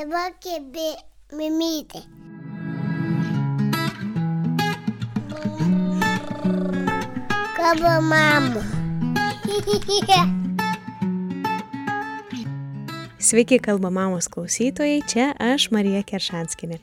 [0.00, 0.94] Dabar kėbė
[1.36, 1.98] mimytė.
[7.58, 8.62] Kabo mamo.
[13.20, 16.80] Sveiki, kalba mamos klausytojai, čia aš Marija Keršanskinė.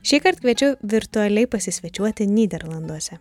[0.00, 3.20] Šį kartą kviečiu virtualiai pasisvečiuoti Niderlanduose.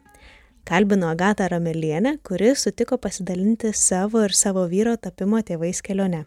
[0.64, 6.24] Kalbinu Agatą Ramelienę, kuri sutiko pasidalinti savo ir savo vyro tapimo tėvais kelionę.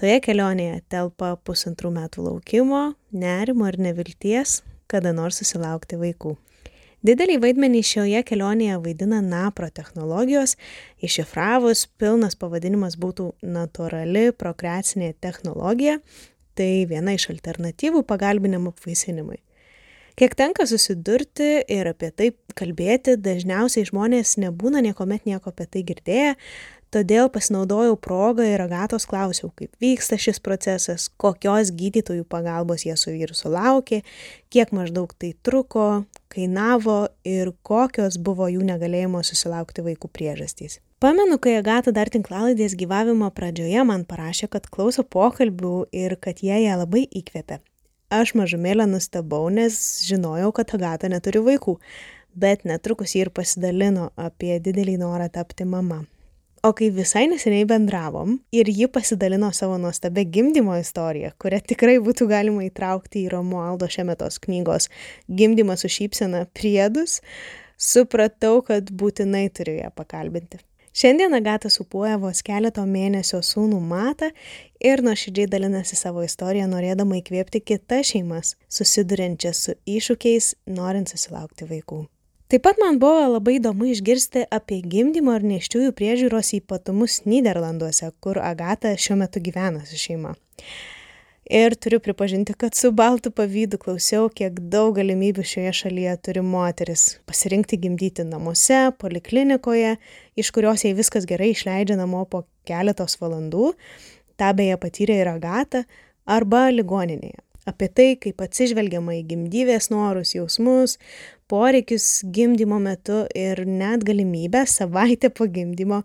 [0.00, 6.38] Toje kelionėje telpa pusantrų metų laukimo, nerimo ir nevilties, kada nors susilaukti vaikų.
[7.04, 10.56] Didelį vaidmenį šioje kelionėje vaidina NAPRO technologijos,
[11.04, 15.98] iššifravus pilnas pavadinimas būtų natūrali prokreacinė technologija,
[16.56, 19.42] tai viena iš alternatyvų pagalbiniam apvaisinimui.
[20.16, 26.34] Kiek tenka susidurti ir apie tai kalbėti, dažniausiai žmonės nebūna niekuomet nieko apie tai girdėję,
[26.94, 33.14] todėl pasinaudojau progą ir agatos klausiau, kaip vyksta šis procesas, kokios gydytojų pagalbos jie su
[33.14, 34.02] vyru sulaukė,
[34.50, 40.80] kiek maždaug tai truko, kainavo ir kokios buvo jų negalėjimo susilaukti vaikų priežastys.
[41.00, 46.58] Pamenu, kai Agata dar tinklalaidės gyvavimo pradžioje man parašė, kad klauso pokalbių ir kad jie
[46.66, 47.62] ją labai įkvėpė.
[48.12, 51.78] Aš mažumėlę nustebau, nes žinojau, kad Agata neturi vaikų,
[52.34, 56.02] bet netrukus jį ir pasidalino apie didelį norą tapti mama.
[56.62, 62.26] O kai visai neseniai bendravom ir ji pasidalino savo nuostabę gimdymo istoriją, kurią tikrai būtų
[62.28, 64.90] galima įtraukti į Romualdo Šemetos knygos
[65.40, 67.22] Gimdymas su šypsena priedus,
[67.80, 70.60] supratau, kad būtinai turiu ją pakalbinti.
[70.92, 74.28] Šiandien Agata supuoja vos keleto mėnesio sūnų Matą
[74.84, 82.04] ir nuoširdžiai dalinasi savo istoriją, norėdama įkvėpti kitas šeimas, susiduriančias su iššūkiais, norint susilaukti vaikų.
[82.50, 88.40] Taip pat man buvo labai įdomu išgirsti apie gimdymo ir neščiųjų priežiūros ypatumus Niderlanduose, kur
[88.42, 90.32] Agata šiuo metu gyvena su šeima.
[91.46, 97.04] Ir turiu pripažinti, kad su baltu pavydu klausiau, kiek daug galimybių šioje šalyje turi moteris
[97.30, 99.96] pasirinkti gimdyti namuose, poliklinikoje,
[100.34, 103.76] iš kurios jai viskas gerai išleidžia namo po keletos valandų,
[104.42, 105.86] tą beje patyrė ir Agata,
[106.26, 107.38] arba ligoninėje.
[107.70, 110.96] Apie tai, kaip atsižvelgiama į gimdyvės norus, jausmus,
[111.50, 116.02] poreikius gimdymo metu ir net galimybę savaitę po gimdymo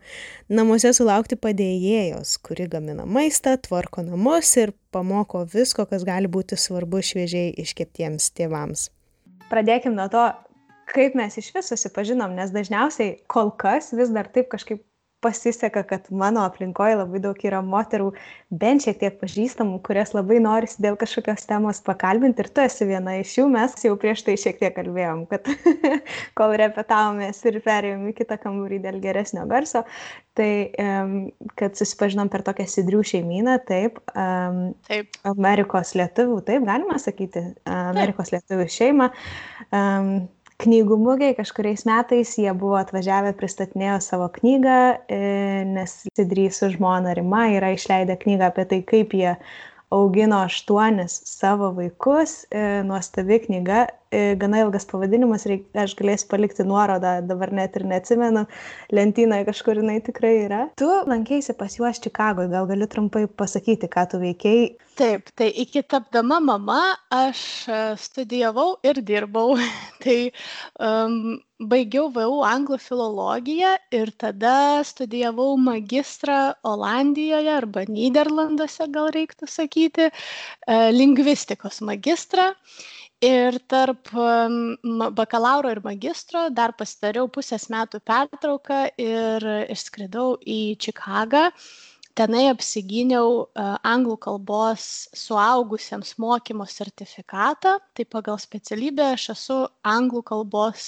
[0.50, 7.04] namuose sulaukti padėjėjos, kuri gamina maistą, tvarko namus ir pamoko visko, kas gali būti svarbu
[7.06, 8.90] šviežiai iškeptiems tėvams.
[9.52, 10.26] Pradėkime nuo to,
[10.90, 14.82] kaip mes iš viso susipažinom, nes dažniausiai kol kas vis dar taip kažkaip
[15.26, 18.12] pasiseka, kad mano aplinkoje labai daug yra moterų,
[18.54, 23.18] bent šiek tiek pažįstamų, kurias labai norisi dėl kažkokios temos pakalbinti ir tu esi viena
[23.20, 25.50] iš jų, mes jau prieš tai šiek tiek kalbėjom, kad
[26.38, 29.86] kol repetavomės ir perėjom į kitą kambarį dėl geresnio garso,
[30.38, 30.50] tai
[31.56, 34.02] kad susipažinom per tokią sidrių šeimyną, taip,
[34.90, 35.20] taip.
[35.28, 39.12] Amerikos lietuvių, taip galima sakyti, Amerikos lietuvių šeimą
[40.64, 44.80] knygų mugėj kažkuriais metais jie buvo atvažiavę pristatinėjo savo knygą
[45.12, 45.20] e,
[45.68, 49.36] nes sidrys su žmona rima yra išleidę knygą apie tai kaip jie
[49.96, 52.46] augino aštuonis savo vaikus.
[52.52, 53.86] E, nuostabi knyga
[54.42, 58.46] gana ilgas pavadinimas, reik, aš galėsiu palikti nuorodą, dabar net ir neatsimenu,
[58.96, 60.62] lentynoje kažkur jinai tikrai yra.
[60.80, 64.70] Tu lankėsi pas juos Čikagoje, gal gali trumpai pasakyti, ką tu veikiai?
[64.96, 69.58] Taip, tai iki tapdama mama aš e, studijavau ir dirbau.
[70.04, 70.32] tai
[70.80, 80.08] um, baigiau VU anglų filologiją ir tada studijavau magistrą Olandijoje arba Niderlanduose, gal reiktų sakyti,
[80.12, 82.54] e, lingvistikos magistrą
[83.26, 84.12] ir tarp
[85.18, 91.50] bakalauro ir magistro dar pasidariau pusės metų pertrauką ir išskridau į Čikagą.
[92.16, 93.50] Tenai apsigyniau
[93.84, 94.86] anglų kalbos
[95.20, 100.86] suaugusiems mokymo sertifikatą, tai pagal specialybę aš esu anglų kalbos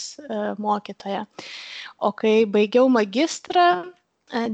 [0.55, 1.25] mokytoja.
[1.99, 3.67] O kai baigiau magistrą,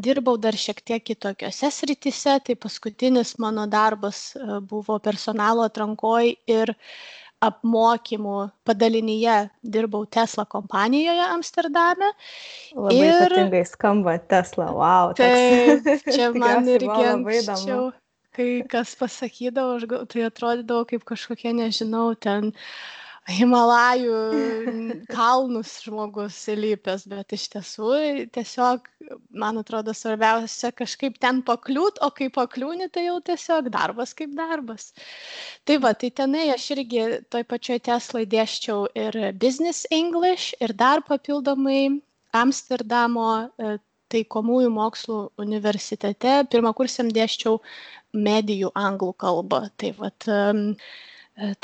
[0.02, 4.32] dirbau dar šiek tiek kitokiose srityse, tai paskutinis mano darbas
[4.70, 6.74] buvo personalo atrankoj ir
[7.44, 8.38] apmokymų
[8.68, 9.38] padalinyje
[9.76, 12.14] dirbau Tesla kompanijoje Amsterdame.
[12.78, 13.28] Labai ir...
[13.28, 15.14] ypatingai skamba Tesla, wow.
[15.18, 17.92] Taip, čia man irgi anksčiau,
[18.34, 22.68] kai kas pasakydavo, aš, tai atrodydavo kaip kažkokie, nežinau, ten uh,
[23.24, 24.16] Himalajų
[25.08, 27.92] kalnus žmogus įlipęs, bet iš tiesų
[28.36, 28.90] tiesiog,
[29.32, 34.92] man atrodo, svarbiausia kažkaip ten pakliūt, o kai pakliūni, tai jau tiesiog darbas kaip darbas.
[35.64, 41.06] Tai va, tai tenai aš irgi toj pačioj Teslai dėščiau ir Business English ir dar
[41.08, 42.02] papildomai
[42.36, 43.78] Amsterdamo e,
[44.12, 46.42] taikomųjų mokslų universitete.
[46.52, 47.56] Pirmą kursiam dėščiau
[48.14, 49.64] medijų anglų kalbą.
[49.80, 50.28] Tai vat,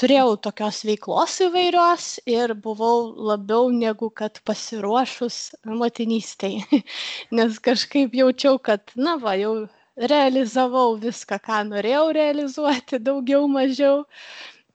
[0.01, 6.63] turėjau tokios veiklos įvairios ir buvau labiau negu kad pasiruošus motinystei,
[7.37, 9.67] nes kažkaip jaučiau, kad, na va, jau
[9.99, 14.05] realizavau viską, ką norėjau realizuoti, daugiau, mažiau.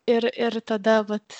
[0.07, 1.39] Ir, ir tada vat,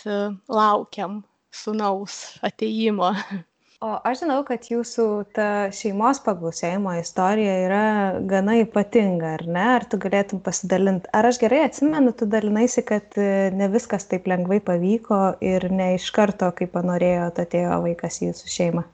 [0.49, 1.23] laukiam
[1.53, 3.13] sunaus ateimo.
[3.83, 5.05] O aš žinau, kad jūsų
[5.37, 7.85] ta šeimos pagausėjimo istorija yra
[8.31, 9.65] gana ypatinga, ar ne?
[9.75, 11.11] Ar tu galėtum pasidalinti?
[11.13, 15.95] Ar aš gerai atsimenu, tu dalinaisi, kad e, ne viskas taip lengvai pavyko ir ne
[15.99, 18.87] iš karto, kaip panorėjo, atėjo vaikas į jūsų šeimą?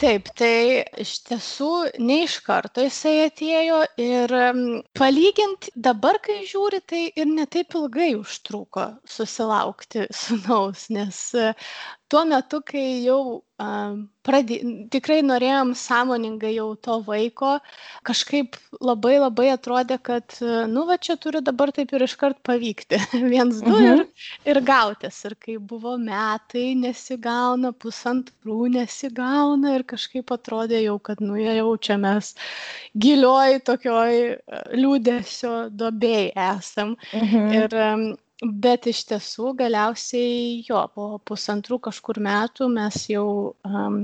[0.00, 1.70] taip tai iš tiesų
[2.00, 4.32] ne iš karto jisai atėjo ir
[4.96, 11.20] palygint dabar kai žiūri tai ir ne taip ilgai užtruko susilaukti sūnaus nes
[12.10, 13.40] tuo metu, kai jau
[14.24, 14.56] pradė,
[14.92, 17.58] tikrai norėjom sąmoningai jau to vaiko,
[18.08, 20.36] kažkaip labai labai atrodė, kad,
[20.70, 23.00] nu, va čia turi dabar taip ir iškart pavykti.
[23.32, 23.88] Viens, du mhm.
[23.90, 25.18] ir, ir gautis.
[25.28, 32.32] Ir kai buvo metai, nesigauna, pusantrų nesigauna ir kažkaip atrodė jau, kad, nu, jaučiamės
[33.00, 34.16] gilioj tokioj
[34.72, 36.96] liūdėsio dobėjai esam.
[37.12, 37.54] Mhm.
[37.60, 37.78] Ir
[38.40, 44.02] bet iš tiesų galiausiai jo po pusantrų kažkur metų mes jau um,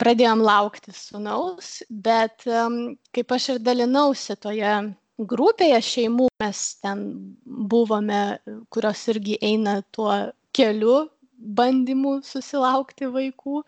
[0.00, 4.74] pradėjom laukti sūnaus, bet um, kaip aš ir dalinausi toje
[5.20, 7.02] grupėje šeimų, mes ten
[7.44, 8.38] buvome,
[8.72, 10.12] kurios irgi eina tuo
[10.56, 11.02] keliu
[11.40, 13.62] bandymų susilaukti vaikų,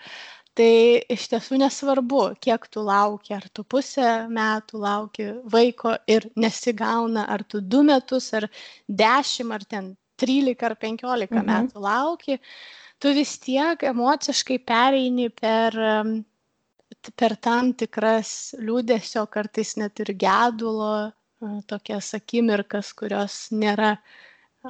[0.58, 7.24] tai iš tiesų nesvarbu kiek tu lauki ar tu pusę metų lauki vaiko ir nesigauna
[7.32, 8.48] ar tu du metus ar
[8.88, 11.48] dešim ar ten trylika ar penkiolika mhm.
[11.48, 12.38] metų lauki
[13.02, 15.78] tu vis tiek emociškai pereini per
[17.16, 21.12] per tam tikras liūdėsio kartais net ir gedulo
[21.66, 23.96] tokias akimirkas kurios nėra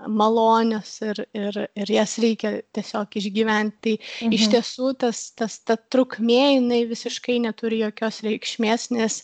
[0.09, 3.97] malonios ir, ir, ir jas reikia tiesiog išgyventi.
[4.01, 4.37] Tai mhm.
[4.39, 9.21] iš tiesų tas, tas, ta trukmė, jinai visiškai neturi jokios reikšmės, nes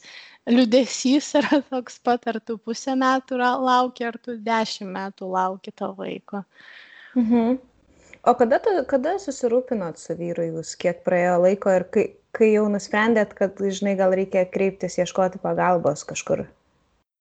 [0.49, 5.93] liudesys yra toks pat, ar tu pusę metų lauki, ar tu dešimt metų lauki to
[5.97, 6.45] vaiko.
[7.17, 7.59] Mhm.
[8.29, 12.05] O kada, tu, kada susirūpinot su vyru jūs, kiek praėjo laiko ir kai,
[12.35, 16.45] kai jau nusprendėt, kad, žinai, gal reikia kreiptis, ieškoti pagalbos kažkur?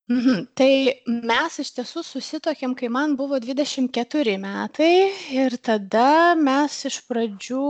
[0.07, 0.45] Mhm.
[0.56, 0.71] Tai
[1.27, 4.92] mes iš tiesų susitokėm, kai man buvo 24 metai
[5.36, 7.63] ir tada mes iš pradžių,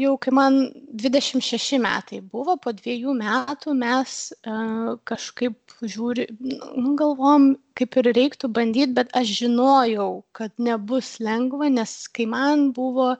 [0.00, 0.56] jau kai man
[1.02, 8.48] 26 metai buvo, po dviejų metų mes uh, kažkaip žiūri, nu, galvom, kaip ir reiktų
[8.60, 13.10] bandyti, bet aš žinojau, kad nebus lengva, nes kai man buvo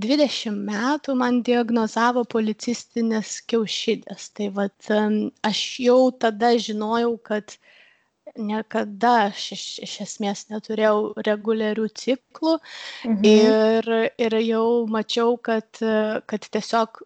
[0.00, 4.32] 20 metų man diagnozavo policistinės kiaušidės.
[4.32, 7.78] Tai um, aš jau tada žinojau, kad uh,
[8.38, 13.24] niekada aš iš, iš esmės neturėjau reguliarių ciklų mhm.
[13.28, 13.90] ir,
[14.26, 15.80] ir jau mačiau, kad,
[16.30, 17.02] kad tiesiog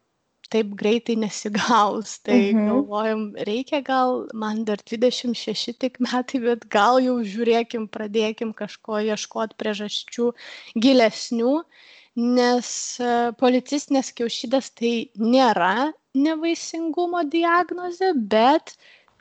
[0.51, 2.19] taip greitai nesigaus.
[2.27, 2.69] Tai mhm.
[2.71, 9.59] galvojom, reikia gal, man dar 26 tik metai, bet gal jau žiūrėkim, pradėkim kažko ieškoti
[9.61, 10.31] priežasčių
[10.83, 11.55] gilesnių,
[12.17, 12.69] nes
[13.41, 18.73] policistinės kiaušydės tai nėra nevaisingumo diagnozė, bet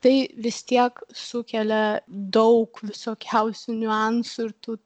[0.05, 4.77] tai vis tiek sukelia daug visokiausių niuansų ir tų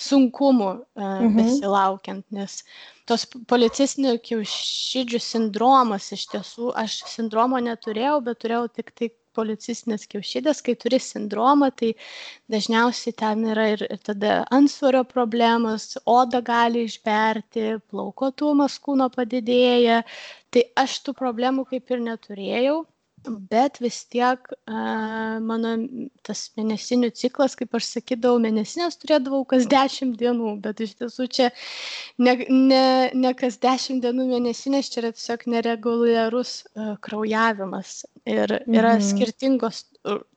[0.00, 1.36] sunkumų mhm.
[1.36, 2.60] besilaukiant, nes
[3.08, 10.60] tos policistinių kiaušidžių sindromas iš tiesų, aš sindromo neturėjau, bet turėjau tik tai policistinės kiaušidės,
[10.66, 11.92] kai turi sindromą, tai
[12.50, 20.02] dažniausiai ten yra ir, ir tada ansvario problemos, oda gali išberti, plaukotumas kūno padidėja,
[20.50, 22.80] tai aš tų problemų kaip ir neturėjau,
[23.24, 24.48] bet vis tiek
[25.44, 25.72] mano
[26.26, 31.48] tas mėnesinių ciklas, kaip aš sakydavau, mėnesinės turėdavau kas dešimt dienų, bet iš tiesų čia
[32.18, 32.84] ne, ne,
[33.14, 36.54] ne kas dešimt dienų mėnesinės, čia yra tiesiog nereguliarus
[37.04, 38.04] kraujavimas.
[38.28, 39.06] Ir yra mhm.
[39.10, 39.84] skirtingos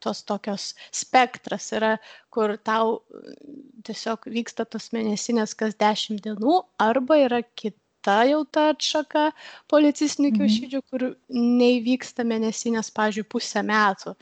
[0.04, 1.94] tos tokios spektras, yra,
[2.32, 2.98] kur tau
[3.86, 9.32] tiesiog vyksta tos mėnesinės kas dešimt dienų, arba yra kit kita jau ta atšaka
[9.68, 10.36] policistinių mhm.
[10.38, 14.14] kiaušidžių, kur neįvyksta mėnesinės, pavyzdžiui, pusę metų.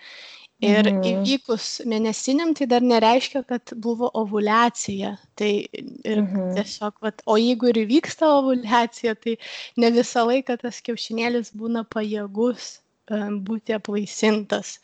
[0.63, 1.03] Ir mhm.
[1.03, 5.17] įvykus mėnesiniam, tai dar nereiškia, kad buvo ovulacija.
[5.35, 6.55] Tai ir mhm.
[6.55, 9.37] tiesiog, vat, o jeigu ir įvyksta ovulacija, tai
[9.77, 12.79] ne visą laiką tas kiaušinėlis būna pajėgus
[13.11, 14.79] um, būti aplaisintas.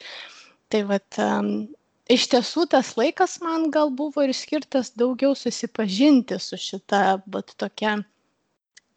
[0.69, 1.69] Tai vat, um,
[2.11, 8.01] iš tiesų tas laikas man gal buvo ir skirtas daugiau susipažinti su šita, bet tokia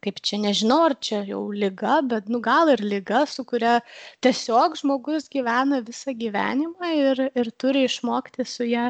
[0.01, 3.77] kaip čia nežinau, ar čia jau lyga, bet nu gal ir lyga, su kuria
[4.25, 8.89] tiesiog žmogus gyvena visą gyvenimą ir, ir turi išmokti su ją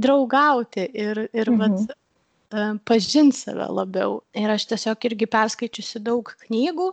[0.00, 1.62] draugauti ir, ir mhm.
[1.62, 1.94] vat,
[2.52, 4.20] e, pažinti save labiau.
[4.36, 6.90] Ir aš tiesiog irgi perskaičiusi daug knygų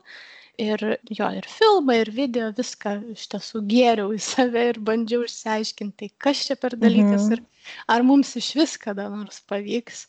[0.62, 6.14] ir jo, ir filmą, ir video, viską iš tiesų gėriau į save ir bandžiau išsiaiškinti,
[6.22, 7.34] kas čia per dalykas mhm.
[7.40, 10.08] ir ar mums iš vis kada nors pavyks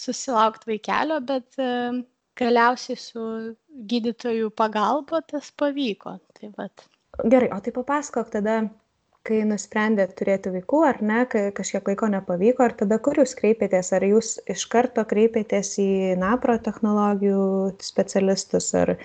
[0.00, 1.56] susilaukti vaikelio, bet
[2.38, 3.28] galiausiai su
[3.90, 6.18] gydytojų pagalba tas pavyko.
[6.36, 6.86] Tai vat.
[7.24, 8.58] Gerai, o tai papasakok tada,
[9.26, 13.92] kai nusprendėt turėti vaikų, ar ne, kai kažkiek laiko nepavyko, ar tada kur jūs kreipėtės,
[13.96, 15.90] ar jūs iš karto kreipėtės į
[16.20, 17.42] NAPRO technologijų
[17.82, 18.96] specialistus, ar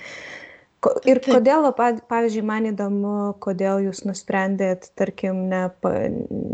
[1.05, 3.11] Ir kodėl, pavyzdžiui, man įdomu,
[3.43, 5.59] kodėl jūs nusprendėt, tarkim, ne,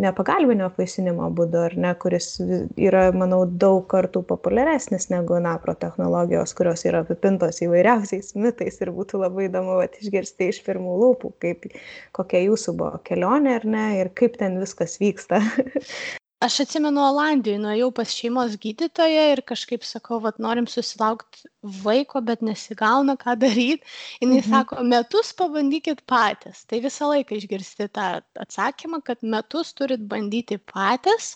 [0.04, 2.34] ne pagalbinio apvaisinimo būdu, ar ne, kuris
[2.76, 9.24] yra, manau, daug kartų populiaresnis negu NAPRO technologijos, kurios yra apipintos įvairiausiais mitais ir būtų
[9.24, 11.72] labai įdomu vat, išgirsti iš pirmų lūpų, kaip,
[12.20, 15.40] kokia jūsų buvo kelionė, ar ne, ir kaip ten viskas vyksta.
[16.44, 21.42] aš atsimenu olandijoj nuėjau pas šeimos gydytoją ir kažkaip sakau vat norim susilaukt
[21.84, 23.86] vaiko bet nesigauna ką daryt.
[24.22, 24.50] Jinai mhm.
[24.52, 26.64] sako metus pabandykit patys.
[26.70, 28.10] Tai visą laiką išgirsti tą
[28.46, 31.36] atsakymą kad metus turit bandyti patys.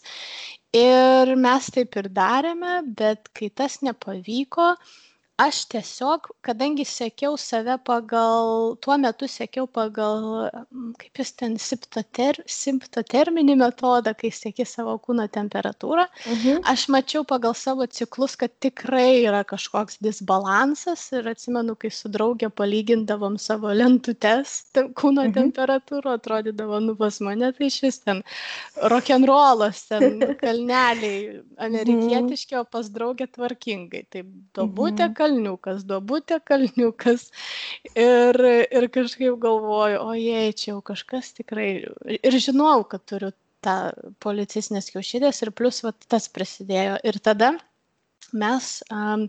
[0.77, 4.75] Ir mes taip ir darėme bet kai tas nepavyko
[5.41, 10.49] aš tiesiog kadangi sekiau save pagal tuo metu sekiau pagal
[11.01, 16.61] kaip jis ten siptoter simptoterminį metodą kai seki savo kūno temperatūrą mhm.
[16.73, 22.51] aš mačiau pagal savo ciklus kad tikrai yra kažkoks disbalansas ir atsimenu kai su drauge
[22.61, 25.35] palygindavom savo lentutes kūno mhm.
[25.39, 28.21] temperatūrų atrodydavo nu pas mane tai išvis ten
[28.93, 37.29] rokenrolas ten kalneliai amerikietiški o pas draugę tvarkingai taip duobutė mhm kalniukas, duobutė kalniukas.
[37.95, 38.37] Ir,
[38.71, 41.85] ir kažkaip galvoju, ojei, čia jau kažkas tikrai.
[42.21, 43.91] Ir žinau, kad turiu tą
[44.23, 46.97] policistinės kiaušydės ir plus va, tas prisidėjo.
[47.05, 47.53] Ir tada
[48.33, 49.27] mes um,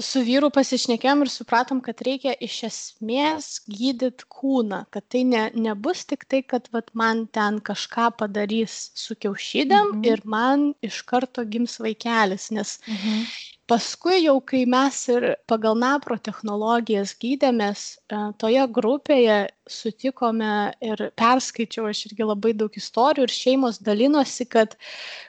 [0.00, 6.06] su vyru pasišnekėjom ir supratom, kad reikia iš esmės gydyti kūną, kad tai ne, nebus
[6.08, 10.06] tik tai, kad vat, man ten kažką padarys su kiaušydėm mhm.
[10.08, 13.26] ir man iš karto gims vaikelis, nes mhm
[13.70, 19.36] paskui jau kai mes ir pagal napro technologijas gydėmės e, toje grupėje
[19.70, 20.50] sutikome
[20.82, 24.74] ir perskaičiau aš irgi labai daug istorijų ir šeimos dalinosi kad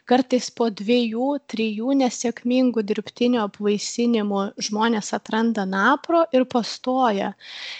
[0.09, 7.33] kartais po dviejų trijų nesėkmingų dirbtinio apvaisinimų žmonės atranda napro ir pastoja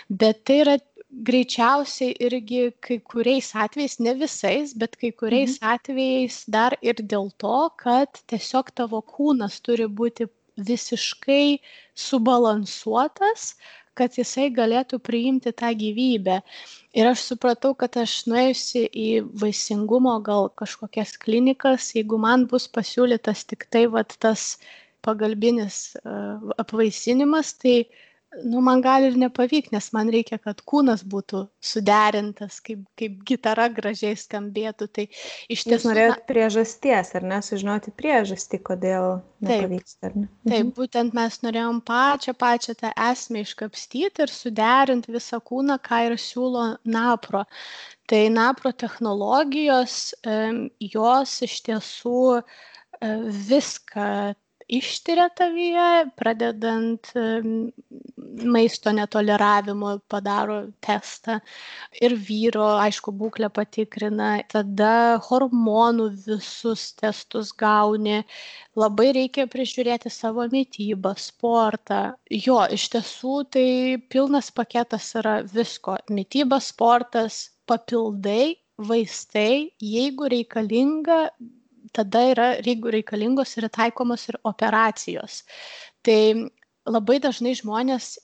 [0.10, 0.78] bet tai yra
[1.14, 5.74] greičiausiai irgi kai kuriais atvejais ne visais bet kai kuriais mhm.
[5.76, 11.60] atvejais dar ir dėl to kad tiesiog tavo kūnas turi būti visiškai
[11.98, 13.54] subalansuotas,
[13.94, 16.40] kad jisai galėtų priimti tą gyvybę.
[16.98, 19.10] Ir aš supratau, kad aš nuėjusi į
[19.42, 24.58] vaisingumo gal kažkokias klinikas, jeigu man bus pasiūlytas tik tai vat, tas
[25.06, 28.02] pagalbinis uh, apvaisinimas, tai uh,
[28.44, 33.68] nu man gali ir nepavykt nes man reikia kad kūnas būtų suderintas kaip kaip gitara
[33.74, 34.88] gražiai skambėtų.
[34.98, 35.06] Tai
[35.54, 39.08] iš tiesų norėjot priežasties ar ne sužinoti priežastį kodėl
[39.46, 40.28] nepavyksta ar ne?
[40.48, 40.74] Taip mhm.
[40.80, 46.68] būtent mes norėjom pačią pačią tą esmę iškapstyt ir suderint visą kūną ką ir siūlo
[46.84, 47.46] napro.
[48.10, 50.14] Tai napro technologijos
[50.84, 52.42] jos iš tiesų e,
[53.52, 54.34] viską
[54.78, 55.90] ištiria tavyje,
[56.20, 57.10] pradedant
[58.56, 61.38] maisto netoleravimu, padaro testą
[62.02, 68.22] ir vyro, aišku, būklę patikrina, tada hormonų visus testus gauni,
[68.80, 72.02] labai reikia prižiūrėti savo mytybą, sportą.
[72.48, 73.68] Jo, iš tiesų tai
[74.14, 81.20] pilnas paketas yra visko- mytyba, sportas, papildai, vaistai, jeigu reikalinga,
[81.96, 85.44] tada yra, jeigu reikalingos, yra taikomos ir operacijos.
[86.06, 86.20] Tai
[86.90, 88.16] labai dažnai žmonės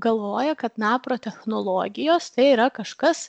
[0.00, 3.28] galvoja, kad napro technologijos tai yra kažkas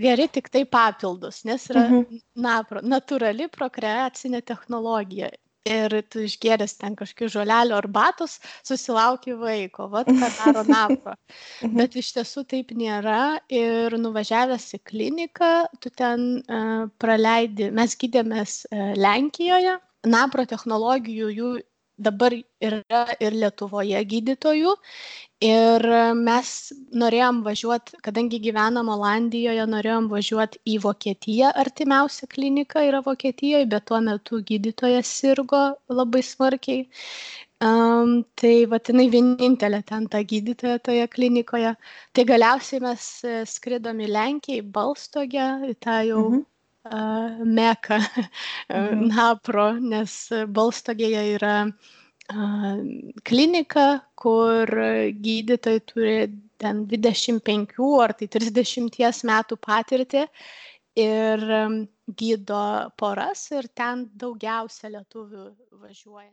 [0.00, 2.20] geri tik tai papildus, nes yra mhm.
[2.42, 5.30] napro, natūrali prokreacinė technologija
[5.66, 11.16] ir tu išgėręs ten kažkokių žolelių arbatos susilauki vaiko, vad ką daro napro.
[11.62, 11.76] Mhm.
[11.80, 18.62] Bet iš tiesų taip nėra ir nuvažiavęs į kliniką, tu ten uh, praleidi, mes gydėmės
[18.70, 21.54] uh, Lenkijoje, napro technologijų jų
[21.98, 24.74] dabar yra ir Lietuvoje gydytojų.
[25.46, 25.84] Ir
[26.16, 26.50] mes
[26.96, 34.00] norėjom važiuoti, kadangi gyvenam Olandijoje, norėjom važiuoti į Vokietiją, artimiausia klinika yra Vokietijoje, bet tuo
[34.00, 35.62] metu gydytojas sirgo
[35.92, 36.86] labai smarkiai.
[37.64, 41.72] Um, tai vatinai vienintelė ten ta gydytoja toje klinikoje.
[42.12, 46.44] Tai galiausiai mes e, skridom į Lenkiją, į Balstogę, į tą jau mhm.
[46.86, 48.00] Uh, meką
[48.70, 49.06] mhm.
[49.10, 50.16] Napro, nes
[50.48, 51.56] Balstogėje yra
[53.22, 54.66] klinika, kur
[55.22, 56.16] gydytojai turi
[56.58, 60.24] ten 25 ar tai 30 metų patirtį
[60.96, 61.44] ir
[62.18, 62.64] gydo
[62.96, 65.46] poras ir ten daugiausia lietuvių
[65.82, 66.32] važiuoja.